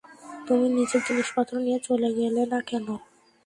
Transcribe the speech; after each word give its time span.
তুমি 0.47 0.65
নিজের 0.77 1.01
জিনিসপত্র 1.07 1.53
নিয়ে 1.65 1.79
চলে 1.87 2.09
গেলে 2.17 2.43
না 2.51 2.59
কেন? 2.69 2.87